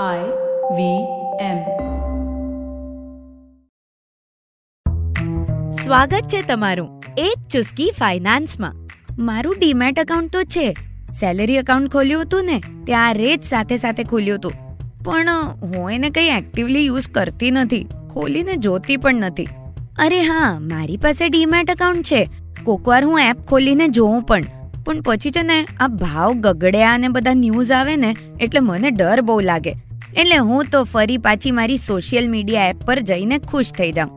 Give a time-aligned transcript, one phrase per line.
[0.00, 0.20] I
[0.76, 0.80] V
[1.40, 1.58] M.
[5.70, 8.74] સ્વાગત છે તમારું એક ચુસ્કી ફાઇનાન્સમાં.
[9.18, 10.76] મારું ડીમેટ એકાઉન્ટ તો છે.
[11.12, 14.52] સેલરી એકાઉન્ટ ખોલ્યું હતું ને ત્યારે જ સાથે સાથે ખોલ્યું હતું.
[15.04, 15.28] પણ,
[15.62, 17.86] હું એને કંઈ એક્ટિવલી યુઝ કરતી નથી.
[18.10, 19.48] ખોલીને જોતી પણ નથી.
[19.98, 22.30] અરે હા, મારી પાસે ડીમેટ એકાઉન્ટ છે.
[22.64, 24.42] કોકવાર હું એપ ખોલીને જોઉં પણ.
[24.84, 29.20] પણ પછી છે ને આ ભાવ ગગડ્યા અને બધા ન્યૂઝ આવે ને એટલે મને ડર
[29.20, 29.74] બહુ લાગે.
[30.16, 34.10] એટલે હું તો ફરી પાછી મારી સોશિયલ મીડિયા એપ પર જઈને ખુશ થઈ જાઉં.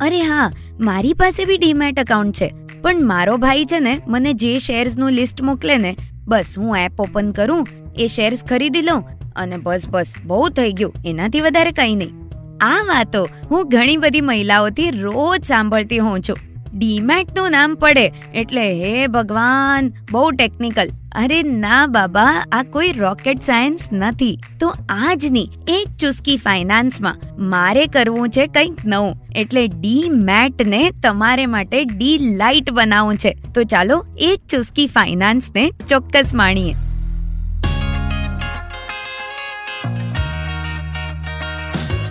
[0.00, 2.48] અરે હા, મારી પાસે બી ડીમેટ એકાઉન્ટ છે.
[2.82, 5.96] પણ મારો ભાઈ છે ને મને જે શેર્સનું લિસ્ટ મોકલે ને,
[6.26, 7.68] બસ હું એપ ઓપન કરું,
[7.98, 9.04] એ શેર્સ ખરીદી લઉં
[9.36, 10.94] અને બસ બસ, બહુ થઈ ગયું.
[11.06, 12.14] એનાથી વધારે કંઈ નહીં.
[12.60, 16.38] આ વાતો હું ઘણી બધી મહિલાઓથી રોજ સાંભળતી હોઉં છું.
[16.74, 18.12] ડીમેટનું નામ પડે.
[18.34, 24.38] એટલે હે ભગવાન, બહુ ટેકનિકલ અરે ના બાબા, આ કોઈ રોકેટ સાયન્સ નથી.
[24.60, 29.16] તો આજની એક ચુસ્કી ફાઇનાન્સમાં મારે કરવું છે કંઈક નવું.
[29.34, 33.36] એટલે ડી મેટને તમારે માટે ડી લાઇટ બનાવવું છે.
[33.54, 36.74] તો ચાલો એક ચુસ્કી ફાઇનાન્સને ચોક્કસ માણીએ.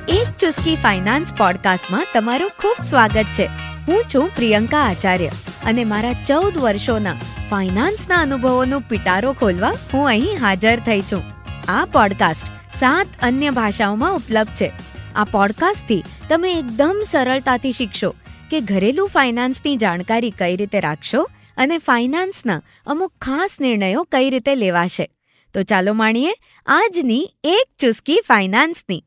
[0.09, 3.70] એક ચુસ્કી ફાઇનાન્સ પોડકાસ્ટમાં તમારું ખૂબ સ્વાગત છે.
[3.87, 5.27] હું છું પ્રિયંકા આચાર્ય
[5.65, 7.15] અને મારા ચૌદ વર્ષોના
[7.49, 11.23] ફાઇનાન્સના અનુભવોનો પિટારો ખોલવા હું અહીં હાજર થઈ છું.
[11.67, 12.47] આ પોડકાસ્ટ
[12.79, 14.71] સાત અન્ય ભાષાઓમાં ઉપલબ્ધ છે.
[15.15, 18.15] આ પોડકાસ્ટથી તમે એકદમ સરળતાથી શીખશો
[18.51, 25.09] કે ઘરેલું ફાઇનાન્સની જાણકારી કઈ રીતે રાખશો અને ફાઇનાન્સના અમુક ખાસ નિર્ણયો કઈ રીતે લેવાશે.
[25.53, 26.33] તો ચાલો માણીએ
[26.65, 29.03] આજની એક ચુસ્કી ફાઇનાન્સની.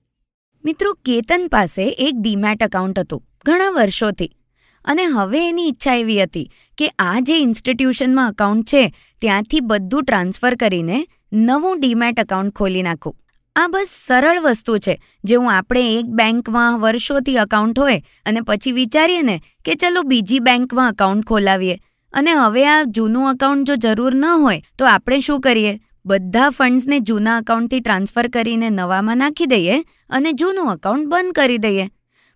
[0.64, 4.36] મિત્રો, કેતન પાસે એક ડીમેટ એકાઉન્ટ હતું, ઘણા વર્ષોથી.
[4.84, 8.82] અને હવે એની ઈચ્છા એવી હતી કે આ જે ઇન્સ્ટિટ્યુશનમાં અકાઉન્ટ છે,
[9.22, 10.98] ત્યાંથી બધું ટ્રાન્સફર કરીને
[11.32, 13.14] નવું ડીમેટ એકાઉન્ટ ખોલી નાખું.
[13.56, 19.22] આ બસ સરળ વસ્તુ છે જેવું આપણે એક બેંકમાં વર્ષોથી અકાઉન્ટ હોય અને પછી વિચારીએ
[19.22, 21.76] ને કે ચલો બીજી બેંકમાં અકાઉન્ટ ખોલાવીએ.
[22.14, 25.74] અને હવે આ જૂનું અકાઉન્ટ જો જરૂર ન હોય, તો આપણે શું કરીએ?
[26.06, 29.76] બધા ફંડ્સને જૂના અકાઉન્ટથી ટ્રાન્સફર કરીને નવામાં નાખી દઈએ
[30.10, 31.86] અને જૂનું અકાઉન્ટ બંધ કરી દઈએ.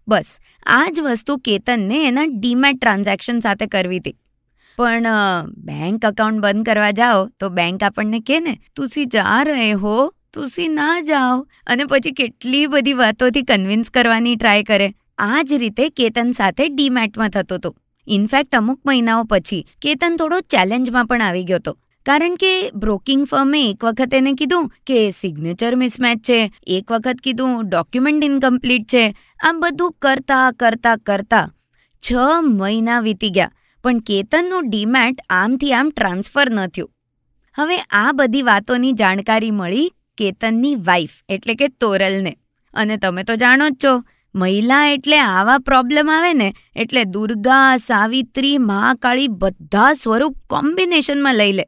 [0.08, 4.16] બસ, આ જ વસ્તુ કેતનને એના ડીમેટ ટ્રાન્ઝેક્શન સાથે કરવી હતી.
[4.76, 5.06] પણ
[5.56, 10.68] બેંક અકાઉન્ટ બંધ કરવા જાઓ તો બેંક આપણને કહે ને, તુસી જા રહે હો, તુસી
[10.68, 11.46] ના જાઓ.
[11.66, 14.92] અને પછી કેટલી બધી વાતોથી કન્વિન્સ કરવાની ટ્રાય કરે.
[15.18, 17.76] આ જ રીતે કેતન સાથે ડીમેટમાં થતો હતો.
[18.06, 21.78] ઇનફેક્ટ અમુક મહિનાઓ પછી કેતન થોડો ચેલેન્જમાં પણ આવી ગયો હતો.
[22.08, 22.50] કારણ કે
[22.82, 28.86] બ્રોકિંગ ફર્મે એક વખત એને કીધું કે સિગ્નેચર મિસમેચ છે, એક વખત કીધું ડોક્યુમેન્ટ ઇનકમ્પ્લીટ
[28.92, 29.04] છે.
[29.40, 31.46] આમ બધું કરતા કરતા કરતા
[32.02, 32.08] છ
[32.54, 33.52] મહિના વીતી ગયા,
[33.84, 36.90] પણ કેતનનું ડીમેટ આમથી આમ ટ્રાન્સફર ન થયું.
[37.56, 39.88] હવે આ બધી વાતોની જાણકારી મળી
[40.18, 42.32] કેતનની વાઈફ એટલે કે તોરલને.
[42.74, 43.96] અને તમે તો જાણો જ છો,
[44.34, 51.64] મહિલા એટલે આવા પ્રોબ્લેમ આવે ને, એટલે દુર્ગા, સાવિત્રી મહાકાળી બધા સ્વરૂપ કોમ્બિનેશનમાં લઈ લે.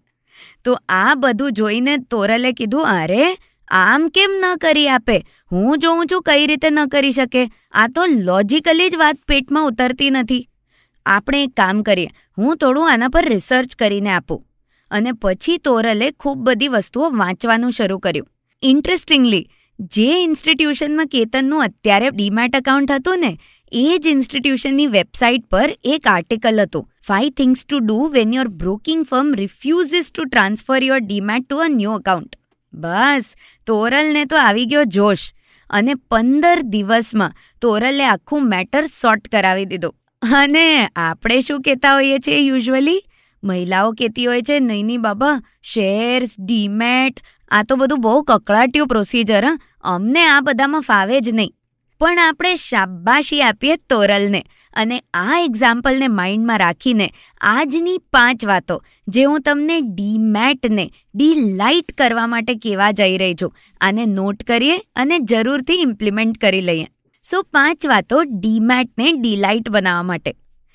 [0.65, 3.37] તો આ બધું જોઈને તોરલે કીધું, અરે,
[3.69, 5.25] આમ કેમ ન કરી આપે?
[5.53, 7.51] હું જોઉં છું કઈ રીતે ન કરી શકે.
[7.73, 10.49] આ તો લોજિકલી જ વાત પેટમાં ઉતરતી નથી.
[11.07, 12.09] આપણે એક કામ કરીએ.
[12.39, 14.47] હું થોડું આના પર રિસર્ચ કરીને આપું.
[14.91, 18.29] અને પછી તોરલે ખૂબ બધી વસ્તુઓ વાંચવાનું શરૂ કર્યું.
[18.63, 19.49] ઇન્ટરેસ્ટિંગલી
[19.81, 23.39] જે ઇન્સ્ટિટ્યુશનમાં કેતનનું અત્યારે ડીમેટ એકાઉન્ટ હતું ને
[23.73, 26.87] એ જ ઇન્સ્ટિટ્યુશનની વેબસાઇટ પર એક આર્ટિકલ હતું.
[27.09, 31.69] Five things to do when your broking firm refuses to transfer your demat to a
[31.69, 32.35] new account
[32.75, 33.29] બસ,
[33.67, 35.27] તોરલને તો આવી ગયો જોશ.
[35.71, 39.95] અને પંદર દિવસમાં તોરલે આખું મેટર સોર્ટ કરાવી દીધું.
[40.23, 43.01] અને આપણે શું કહેતા હોઈએ છીએ યુઝ્યુઅલી
[43.43, 49.45] મહિલાઓ કહેતી હોય છે, નહીં નહીં, બાબા શેર્સ ડીમેટ આ તો બધું બહુ કકળાટ્યું પ્રોસિજર
[49.95, 51.55] અમને આ બધામાં ફાવે જ નહીં.
[52.01, 54.45] પણ આપણે શાબાશી આપીએ તોરલને.
[54.75, 62.55] અને આ એક્ઝામ્પલને માઇન્ડમાં રાખીને આજની પાંચ વાતો, જે હું તમને ડીમેટને ડીલાઇટ કરવા માટે
[62.55, 66.87] કહેવા જઈ રહી છું, આને નોટ કરીએ અને જરૂરથી ઇમ્પ્લિમેન્ટ કરી લઈએ.
[67.23, 70.35] સો પાંચ વાતો ડીમેટને ડીલાઇટ બનાવવા માટે.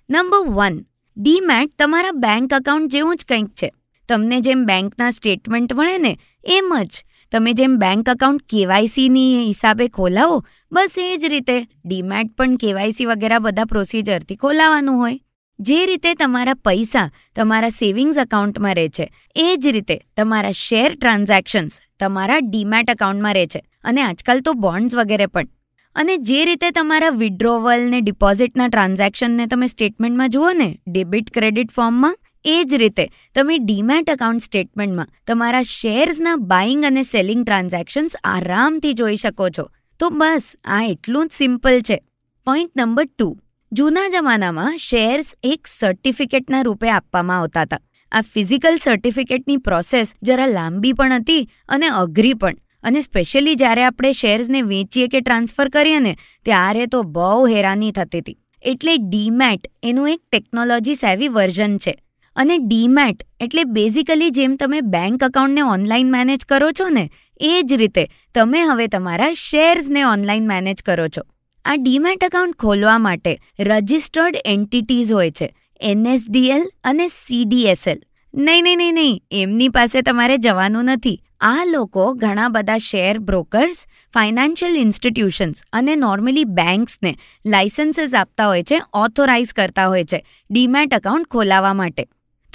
[0.09, 0.85] નંબર વન
[1.17, 3.71] ડીમેટ તમારા બેંક એકાઉન્ટ જેવું જ કંઈક છે.
[4.09, 7.05] તમને જેમ બેંકના સ્ટેટમેન્ટ મળે ને, એમ જ.
[7.31, 13.39] તમે જેમ બેંક એકાઉન્ટ કેવાયસીની હિસાબે ખોલાવો, બસ એ જ રીતે ડીમેટ પણ કેવાયસી વગેરે
[13.39, 15.19] બધા પ્રોસિજરથી ખોલાવાનું હોય.
[15.59, 21.81] જે રીતે તમારા પૈસા તમારા સેવિંગ્સ એકાઉન્ટમાં રહે છે, એ જ રીતે તમારા શેર ટ્રાન્ઝેક્શન્સ
[21.99, 25.47] તમારા ડીમેટ એકાઉન્ટમાં રહે છે, અને આજકાલ તો બોન્ડ્સ વગેરે પણ.
[25.95, 32.15] અને જે રીતે તમારા વિડ્રોવલ ને ડિપોઝિટના ટ્રાન્ઝેક્શનને તમે સ્ટેટમેન્ટમાં જુઓ ને ડેબિટ ક્રેડિટ ફોર્મમાં
[32.45, 39.15] એ જ રીતે તમે ડીમેટ એકાઉન્ટ સ્ટેટમેન્ટમાં તમારા શેર્સના બાઇંગ અને સેલિંગ ટ્રાન્ઝેક્શન્સ આરામથી જોઈ
[39.15, 39.69] શકો છો.
[39.99, 42.03] તો બસ, આ એટલું જ સિમ્પલ છે.
[42.45, 43.37] પોઈન્ટ નંબર ટુ
[43.71, 47.79] જૂના જમાનામાં શેર્સ એક સર્ટિફિકેટના રૂપે આપવામાં આવતા હતા.
[48.11, 52.55] આ ફિઝિકલ સર્ટિફિકેટની પ્રોસેસ જરા લાંબી પણ હતી અને અઘરી પણ.
[52.83, 58.19] અને સ્પેશિયલી જ્યારે આપણે શેર્સને વેચીએ કે ટ્રાન્સફર કરીએ ને, ત્યારે તો બહુ હેરાની થતી
[58.19, 58.37] હતી.
[58.61, 62.01] એટલે ડીમેટ એનું એક ટેકનોલોજી સેવી વર્ઝન છે.
[62.35, 67.05] અને ડીમેટ, એટલે બેઝિકલી જેમ તમે બેંક અકાઉન્ટને ઓનલાઈન મેનેજ કરો છો ને,
[67.41, 68.03] એ જ રીતે
[68.33, 71.23] તમે હવે તમારા શેર્સને ઓનલાઈન મેનેજ કરો છો.
[71.65, 73.31] આ ડીમેટ એકાઉન્ટ ખોલવા માટે
[73.69, 78.01] રજિસ્ટર્ડ એન્ટિટીઝ હોય છે એનએસડીએલ અને સીડીએસએલ
[78.33, 81.19] નહીં નહીં નહીં નહીં, એમની પાસે તમારે જવાનું નથી.
[81.41, 83.79] આ લોકો ઘણા બધા શેર બ્રોકર્સ
[84.13, 87.11] ફાઇનાન્શિયલ ઇન્સ્ટિટ્યુશન્સ અને નોર્મલી બેંક્સને
[87.45, 92.05] લાઇસન્સીસ આપતા હોય છે ઓથોરાઇઝ કરતા હોય છે, ડીમેટ એકાઉન્ટ ખોલાવવા માટે.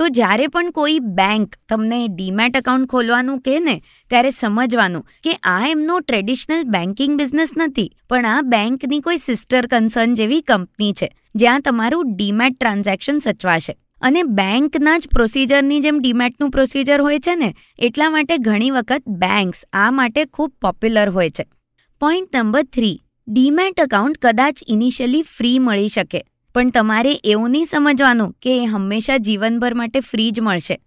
[0.01, 5.69] તો જ્યારે પણ કોઈ બેંક તમને ડીમેટ એકાઉન્ટ ખોલવાનું કહે ને, ત્યારે સમજવાનું કે આ
[5.69, 11.61] એમનો ટ્રેડિશનલ બેન્કિંગ બિઝનેસ નથી, પણ આ બેંકની કોઈ સિસ્ટર કન્સર્ન જેવી કંપની છે, જ્યાં
[11.61, 13.77] તમારું ડીમેટ ટ્રાન્ઝેક્શન સચવાશે.
[14.03, 19.65] અને બેંકના જ પ્રોસિજરની જેમ ડીમેટનું પ્રોસિજર હોય છે ને, એટલા માટે ઘણી વખત બેંક્સ
[19.73, 21.45] આ માટે ખૂબ પોપ્યુલર હોય છે.
[22.01, 26.23] Point number three demat account કદાચ ઇનિશિયલી ફ્રી મળી શકે.
[26.55, 30.79] પણ તમારે એવું નહીં સમજવાનું કે એ હંમેશા જીવનભર માટે ફ્રી જ મળશે.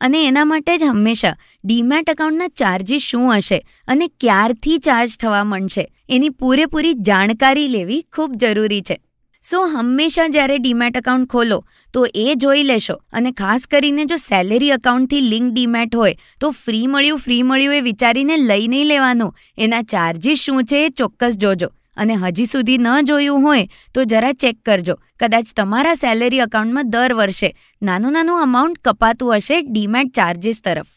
[0.00, 1.34] અને એના માટે જ હંમેશા
[1.64, 3.58] ડીમેટ એકાઉન્ટના ચાર્જીસ શું હશે
[3.88, 8.96] અને ક્યારથી ચાર્જ થવા માંડશે એની પૂરેપૂરી જાણકારી લેવી ખૂબ જરૂરી છે.
[9.44, 11.64] સો હંમેશા જ્યારે ડીમેટ એકાઉન્ટ ખોલો,
[11.94, 16.86] તો એ જોઈ લેશો અને ખાસ કરીને જો સેલેરી અકાઉન્ટથી લિંક ડીમેટ હોય, તો ફ્રી
[16.86, 19.34] મળ્યું ફ્રી મળ્યું એ વિચારીને લઈ નહીં લેવાનું.
[19.58, 21.68] એના ચાર્જીસ શું છે એ ચોક્કસ જોજો.
[22.00, 24.96] અને હજી સુધી ન જોયું હોય તો જરા ચેક કરજો.
[25.20, 27.50] કદાચ તમારા સેલેરી અકાઉન્ટમાં દર વર્ષે
[27.82, 30.90] નાનું નાનું અમાઉન્ટ કપાતું હશે ડીમેટ ચાર્જીસ તરફ.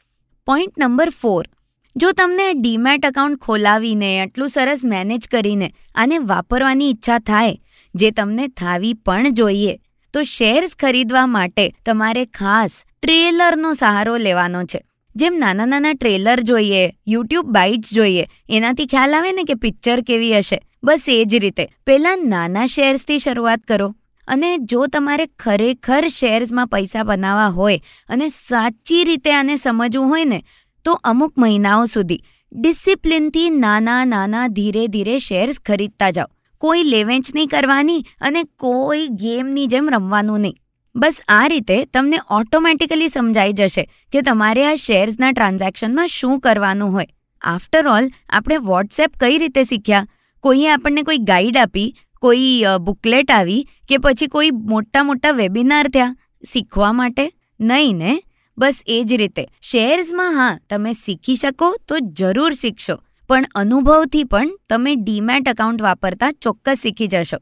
[0.47, 1.43] પોઈન્ટ નંબર ફોર
[1.95, 7.59] જો તમને ડીમેટ એકાઉન્ટ ખોલાવીને આટલું સરસ મેનેજ કરીને આને વાપરવાની ઈચ્છા થાય,
[7.95, 9.75] જે તમને થાવી પણ જોઈએ,
[10.13, 14.79] તો શેર્સ ખરીદવા માટે તમારે ખાસ ટ્રેલરનો સહારો લેવાનો છે.
[15.15, 20.33] જેમ નાના નાના ટ્રેલર જોઈએ યુટ્યુબ બાઇટ્સ જોઈએ, એનાથી ખ્યાલ આવે ને કે પિક્ચર કેવી
[20.39, 20.59] હશે?
[20.83, 21.65] બસ એ જ રીતે.
[21.85, 23.89] પહેલા નાના શેર્સથી શરૂઆત કરો
[24.27, 30.39] અને જો તમારે ખરેખર શેર્સમાં પૈસા બનાવવા હોય અને સાચી રીતે આને સમજવું હોય ને,
[30.85, 32.21] તો અમુક મહિનાઓ સુધી
[32.51, 36.27] ડિસિપ્લિનથી નાના નાના ધીરે ધીરે શેર્સ ખરીદતા જાઓ.
[36.61, 40.57] કોઈ લેવેચ નહીં કરવાની અને કોઈ ગેમની જેમ રમવાનું નહીં.
[40.95, 47.07] બસ આ રીતે તમને ઓટોમેટિકલી સમજાઈ જશે કે તમારે આ શેર્સના ટ્રાન્ઝેક્શનમાં શું કરવાનું હોય.
[47.41, 50.05] આફ્ટર ઓલ આપણે વોટ્સએપ કઈ રીતે શીખ્યા?
[50.43, 56.15] કોઈએ આપણને કોઈ ગાઈડ આપી, કોઈ બુકલેટ આવી કે પછી કોઈ મોટા મોટા વેબિનાર થયા
[56.51, 57.31] શીખવા માટે?
[57.59, 58.19] નહીં ને?
[58.57, 59.45] બસ એ જ રીતે.
[59.61, 62.97] શેર્સમાં હા, તમે શીખી શકો તો જરૂર શીખશો.
[63.29, 67.37] પણ અનુભવથી પણ તમે ડીમેટ એકાઉન્ટ વાપરતા ચોક્કસ શીખી જશો.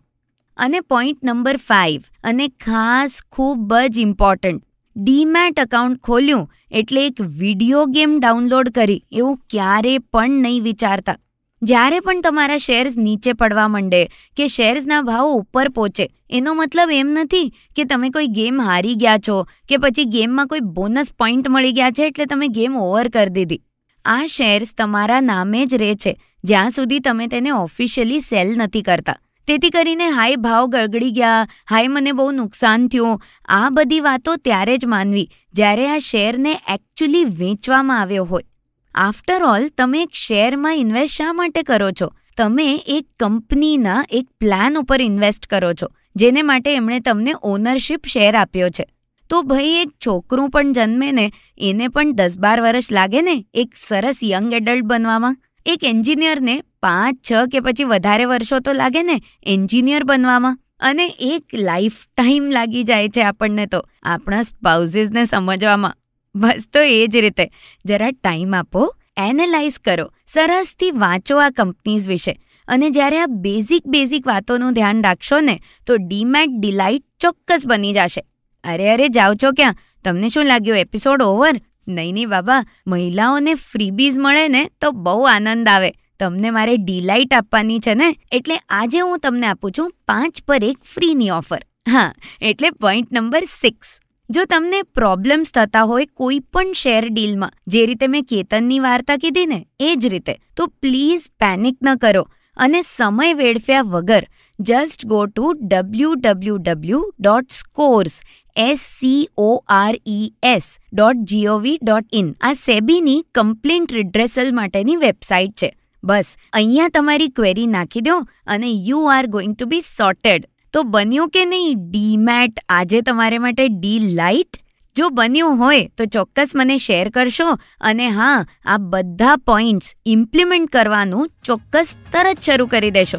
[0.57, 4.63] અને પોઈન્ટ નંબર ફાઇવ અને ખાસ ખૂબ જ ઇમ્પોર્ટન્ટ
[4.95, 9.03] ડીમેટ એકાઉન્ટ ખોલ્યું એટલે એક વીડિયો ગેમ ડાઉનલોડ કરી.
[9.11, 11.17] એવું ક્યારે પણ નહીં વિચારતા.
[11.61, 13.99] જ્યારે પણ તમારા શેર્સ નીચે પડવા માંડે
[14.37, 19.21] કે શેર્સના ભાવ ઉપર પહોંચે, એનો મતલબ એમ નથી કે તમે કોઈ ગેમ હારી ગયા
[19.27, 19.37] છો
[19.69, 23.61] કે પછી ગેમમાં કોઈ બોનસ પોઈન્ટ મળી ગયા છે એટલે તમે ગેમ ઓવર કરી દીધી.
[24.05, 29.19] આ શેર્સ તમારા નામે જ રહે છે, જ્યાં સુધી તમે તેને ઓફિશિયલી સેલ નથી કરતા.
[29.47, 33.19] તેથી કરીને હાય ભાવ ગળગડી ગયા, હાય મને બહુ નુકસાન થયું,
[33.57, 38.47] આ બધી વાતો ત્યારે જ માનવી, જ્યારે આ શેરને એકચ્યુઅલી વેચવામાં આવ્યો હોય.
[38.95, 42.11] આફ્ટર ઓલ તમે એક શેરમાં ઇન્વેસ્ટ શા માટે કરો છો?
[42.37, 48.35] તમે એક કંપનીના એક પ્લાન ઉપર ઇન્વેસ્ટ કરો છો, જેને માટે એમણે તમને ઓનરશિપ શેર
[48.35, 48.85] આપ્યો છે.
[49.29, 53.69] તો ભાઈ એક છોકરું પણ જન્મે ને, એને પણ દસ બાર વર્ષ લાગે ને, એક
[53.75, 55.37] સરસ યંગ એડલ્ટ બનવામાં.
[55.65, 60.57] એક એન્જિનિયરને પાંચ, છ કે પછી વધારે વર્ષો તો લાગે ને એન્જિનિયર બનવામાં.
[60.79, 65.93] અને એક લાઈફ ટાઈમ લાગી જાય છે આપણને તો, આપણા સ્પાઉઝીસને સમજવામાં.
[66.35, 67.49] બસ, તો એ જ રીતે.
[67.85, 70.11] જરા ટાઈમ આપો એનાલાઇઝ કરો.
[70.27, 72.39] સરસથી વાંચો આ કંપનીઝ વિશે.
[72.67, 78.21] અને જ્યારે આ બેઝિક બેઝિક વાતોનું ધ્યાન રાખશો ને, તો ડીમેટ ડિલાઇટ ચોક્કસ બની જશે.
[78.63, 79.75] અરે અરે, જાઓ છો ક્યાં?
[80.03, 85.67] તમને શું લાગ્યું એપિસોડ ઓવર નહીં નહીં, બાબા, મહિલાઓને ફ્રીબીઝ મળે ને, તો બહુ આનંદ
[85.67, 85.91] આવે.
[86.19, 90.77] તમને મારે ડિલાઇટ આપવાની છે ને, એટલે આજે હું તમને આપું છું પાંચ પર એક
[90.83, 93.99] ફ્રીની ઓફર હા, એટલે પોઈન્ટ નંબર સિક્સ
[94.35, 99.49] જો તમને પ્રોબ્લેમ્સ થતા હોય કોઈ પણ શેર ડીલમાં જે રીતે મેં કેતનની વાર્તા કીધી
[99.53, 102.21] ને, એ જ રીતે, તો પ્લીઝ પેનિક ન કરો
[102.57, 104.27] અને સમય વેડફ્યા વગર
[104.59, 108.15] just go to W W W dot scores
[108.55, 114.99] S C O R E S dot G O V dot in આ સેબીની કમ્પ્લેન્ટ રિડ્રેસલ માટેની
[115.03, 115.71] વેબસાઇટ છે.
[116.03, 121.29] બસ, અહીંયા તમારી ક્વેરી નાખી દો અને you are going to be sorted તો બન્યું
[121.29, 121.91] કે નહીં?
[121.91, 122.59] ડીમેટ.
[122.69, 124.57] આજે તમારે માટે ડી લાઇટ
[124.95, 127.59] જો બન્યું હોય, તો ચોક્કસ મને શેર કરશો.
[127.81, 133.17] અને હા, આ બધા પોઈન્ટ્સ ઇમ્પ્લિમેન્ટ કરવાનું ચોક્કસ તરત શરૂ કરી દેશો.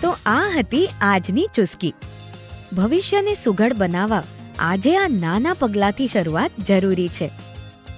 [0.00, 1.94] તો આ હતી આજની ચુસ્કી.
[2.72, 4.22] ભવિષ્યને સુઘડ બનાવવા
[4.58, 7.30] આજે આ નાના પગલાંથી શરૂઆત જરૂરી છે.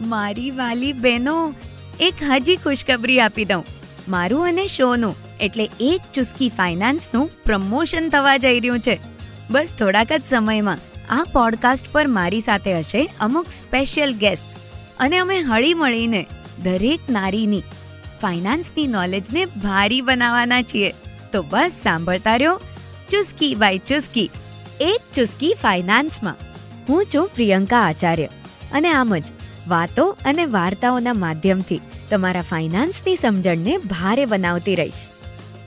[0.01, 1.55] મારી વાલી બહેનો,
[2.01, 3.65] એક હજી ખુશખબરી આપી દઉં.
[4.09, 5.24] મારું અને શોનું.
[5.45, 8.99] એટલે એક ચુસ્કી ફાઇનાન્સનું પ્રમોશન થવા જઈ રહ્યું છે.
[9.51, 10.79] બસ થોડાક જ સમયમાં
[11.11, 14.59] આ પોડકાસ્ટ પર મારી સાથે હશે અમુક સ્પેશિયલ ગેસ્ટ
[14.99, 16.27] અને અમે હળી મળીને
[16.63, 17.63] દરેક નારીની,
[18.21, 20.93] ફાઇનાન્સની નોલેજને ભારી બનાવવાના છીએ.
[21.33, 22.61] તો બસ સાંભળતા રહ્યો
[23.11, 24.31] ચુસ્કી બાય ચુસ્કી.
[24.81, 26.35] એક ચુસ્કી ફાઇનાન્સમાં.
[26.89, 28.29] હું છું પ્રિયંકા આચાર્ય.
[28.73, 29.25] અને આમ જ
[29.69, 35.14] વાતો અને વાર્તાઓના માધ્યમથી તમારા ફાઇનાન્સની સમજણને ભારે બનાવતી રહીશ.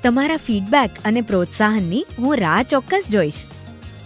[0.04, 3.46] તમારા ફીડબેક અને પ્રોત્સાહનની હું રાહ ચોક્કસ જોઈશ.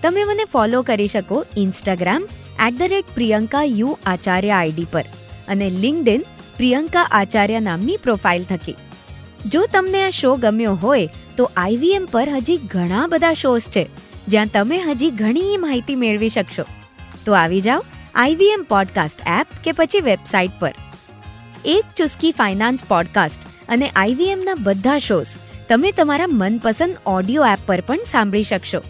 [0.02, 2.28] તમે મને ફોલો કરી શકો Instagram
[2.68, 5.04] at the rate Priyanka U Acharya ID પર
[5.48, 6.24] અને લિંકડિન
[6.58, 8.76] પ્રિયંકા આચાર્ય નામની પ્રોફાઇલ થકી.
[9.48, 13.88] જો તમને આ શો ગમ્યો હોય તો આઈવીએમ પર હજી ઘણા બધા શોઝ છે,
[14.28, 16.64] જ્યાં તમે હજી ઘણી માહિતી મેળવી શકશો.
[17.26, 17.84] તો આવી જાઓ
[18.16, 20.74] આઈવીએમ પોડકાસ્ટ એપ કે પછી વેબસાઇટ પર.
[21.66, 25.28] એક ચુસ્કી ફાઇનાન્સ પોડકાસ્ટ અને આઈવીએમના બધા શોઝ
[25.72, 28.82] તમે તમારા મનપસંદ ઓડિયો એપ પર પણ સાંભળી શકશો.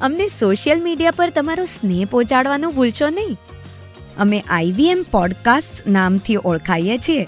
[0.00, 3.36] અમને સોશિયલ મીડિયા પર તમારો સ્નેહ પહોંચાડવાનું ભૂલશો નહીં.
[4.18, 7.24] અમે આઈવીએમ પોડકાસ્ટ નામથી ઓળખાઈએ છીએ.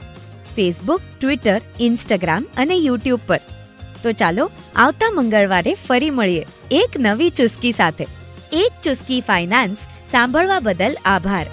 [0.56, 3.40] ફેસબુક, ટ્વિટર, ઇન્સ્ટાગ્રામ અને યુટ્યુબ પર.
[4.02, 6.46] તો ચાલો, આવતા મંગળવારે ફરી મળીએ.
[6.70, 8.06] એક નવી ચુસ્કી સાથે.
[8.52, 9.78] એક ચુસ્કી ફાઇનાન્સ
[10.10, 11.46] સાંભળવા બદલ આભાર.